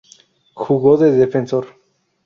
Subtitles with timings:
[0.55, 1.77] Jugó de defensor.